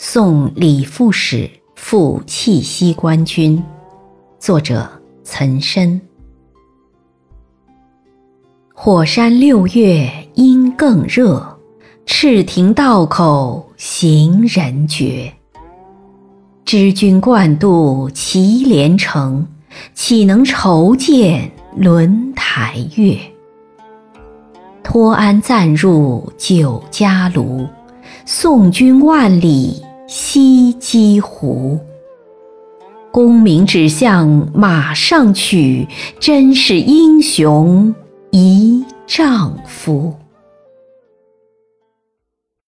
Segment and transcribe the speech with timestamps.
[0.00, 3.60] 送李副使赴契西关军。
[4.38, 4.88] 作者：
[5.24, 6.00] 岑参。
[8.72, 11.58] 火山六月应更热，
[12.06, 15.32] 赤亭道口行人绝。
[16.64, 19.44] 知君惯渡祁连城，
[19.94, 23.18] 岂能愁见轮台月？
[24.84, 27.68] 托安暂入酒家庐，
[28.24, 31.78] 送君万里西击胡。
[33.12, 35.86] 功名只向马上去，
[36.18, 37.94] 真是英雄
[38.30, 40.14] 一丈夫。